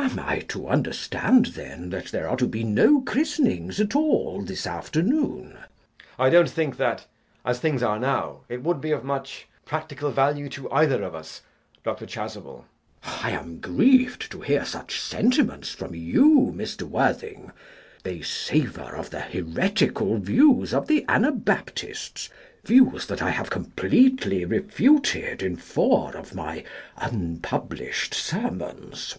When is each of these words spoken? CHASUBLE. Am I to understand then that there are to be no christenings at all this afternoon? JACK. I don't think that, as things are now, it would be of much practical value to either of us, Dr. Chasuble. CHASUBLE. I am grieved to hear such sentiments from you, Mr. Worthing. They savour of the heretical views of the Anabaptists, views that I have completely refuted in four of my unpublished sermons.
CHASUBLE. 0.00 0.20
Am 0.20 0.26
I 0.28 0.38
to 0.40 0.68
understand 0.68 1.46
then 1.46 1.90
that 1.90 2.06
there 2.06 2.28
are 2.28 2.36
to 2.36 2.46
be 2.46 2.62
no 2.62 3.00
christenings 3.00 3.80
at 3.80 3.96
all 3.96 4.40
this 4.42 4.64
afternoon? 4.64 5.54
JACK. 5.58 5.68
I 6.20 6.30
don't 6.30 6.48
think 6.48 6.76
that, 6.76 7.06
as 7.44 7.58
things 7.58 7.82
are 7.82 7.98
now, 7.98 8.42
it 8.48 8.62
would 8.62 8.80
be 8.80 8.92
of 8.92 9.02
much 9.02 9.48
practical 9.66 10.12
value 10.12 10.48
to 10.50 10.70
either 10.70 11.02
of 11.02 11.16
us, 11.16 11.42
Dr. 11.82 12.06
Chasuble. 12.06 12.64
CHASUBLE. 13.02 13.26
I 13.26 13.30
am 13.32 13.58
grieved 13.58 14.30
to 14.30 14.40
hear 14.40 14.64
such 14.64 15.00
sentiments 15.00 15.70
from 15.72 15.94
you, 15.96 16.52
Mr. 16.56 16.82
Worthing. 16.82 17.50
They 18.04 18.22
savour 18.22 18.94
of 18.94 19.10
the 19.10 19.20
heretical 19.20 20.18
views 20.18 20.72
of 20.72 20.86
the 20.86 21.04
Anabaptists, 21.08 22.30
views 22.64 23.04
that 23.08 23.20
I 23.20 23.30
have 23.30 23.50
completely 23.50 24.44
refuted 24.44 25.42
in 25.42 25.56
four 25.56 26.16
of 26.16 26.36
my 26.36 26.62
unpublished 26.96 28.14
sermons. 28.14 29.16